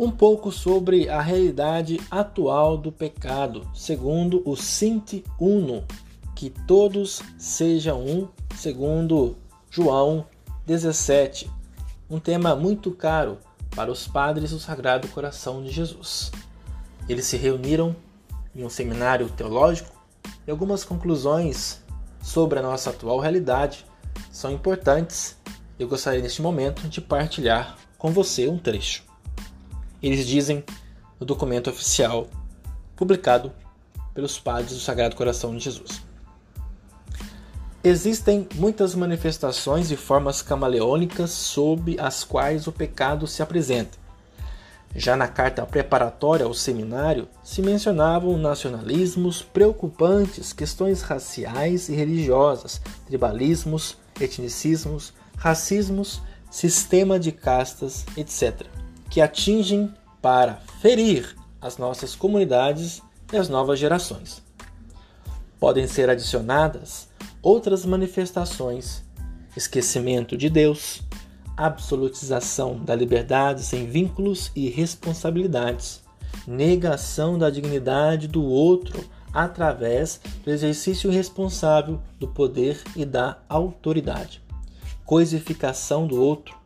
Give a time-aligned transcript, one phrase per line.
[0.00, 5.84] um pouco sobre a realidade atual do pecado, segundo o Sinte Uno,
[6.34, 8.26] que todos sejam um,
[8.56, 9.36] segundo
[9.70, 10.24] João
[10.64, 11.50] 17,
[12.08, 13.36] um tema muito caro
[13.76, 16.32] para os padres do Sagrado Coração de Jesus.
[17.06, 17.94] Eles se reuniram
[18.56, 19.94] em um seminário teológico
[20.46, 21.82] e algumas conclusões
[22.22, 23.84] sobre a nossa atual realidade
[24.32, 25.36] são importantes.
[25.78, 29.09] Eu gostaria neste momento de partilhar com você um trecho.
[30.02, 30.64] Eles dizem
[31.18, 32.26] no documento oficial
[32.96, 33.52] publicado
[34.14, 36.02] pelos padres do Sagrado Coração de Jesus.
[37.82, 43.98] Existem muitas manifestações e formas camaleônicas sob as quais o pecado se apresenta.
[44.94, 53.96] Já na carta preparatória ao seminário se mencionavam nacionalismos preocupantes, questões raciais e religiosas, tribalismos,
[54.20, 56.20] etnicismos, racismos,
[56.50, 58.66] sistema de castas, etc.,
[59.10, 64.42] que atingem para ferir as nossas comunidades e as novas gerações.
[65.58, 67.08] Podem ser adicionadas
[67.42, 69.02] outras manifestações:
[69.56, 71.02] esquecimento de Deus,
[71.56, 76.02] absolutização da liberdade sem vínculos e responsabilidades,
[76.46, 84.42] negação da dignidade do outro através do exercício irresponsável do poder e da autoridade,
[85.04, 86.56] coisificação do outro,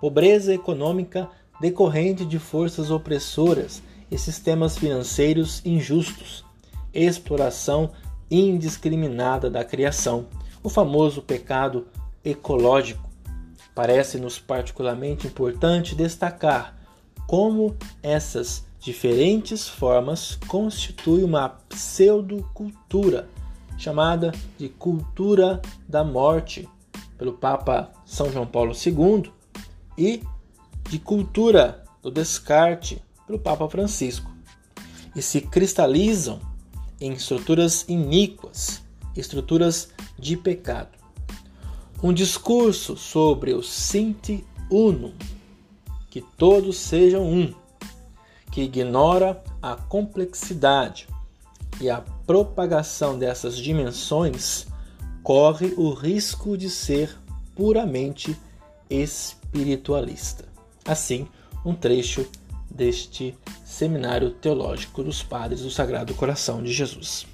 [0.00, 1.28] pobreza econômica
[1.60, 6.44] decorrente de forças opressoras e sistemas financeiros injustos,
[6.92, 7.90] exploração
[8.30, 10.26] indiscriminada da criação,
[10.62, 11.86] o famoso pecado
[12.24, 13.08] ecológico.
[13.74, 16.76] Parece-nos particularmente importante destacar
[17.26, 23.28] como essas diferentes formas constituem uma pseudocultura,
[23.76, 26.68] chamada de cultura da morte,
[27.16, 29.30] pelo Papa São João Paulo II,
[29.96, 30.22] e
[30.88, 34.30] de cultura do descarte, pelo Papa Francisco,
[35.14, 36.40] e se cristalizam
[37.00, 38.82] em estruturas iníquas,
[39.16, 40.96] estruturas de pecado.
[42.02, 45.12] Um discurso sobre o Sinti Unum,
[46.08, 47.54] que todos sejam um,
[48.50, 51.06] que ignora a complexidade
[51.80, 54.66] e a propagação dessas dimensões,
[55.22, 57.14] corre o risco de ser
[57.54, 58.36] puramente
[58.88, 60.48] espiritualista.
[60.88, 61.28] Assim,
[61.64, 62.26] um trecho
[62.70, 67.26] deste Seminário Teológico dos Padres do Sagrado Coração de Jesus.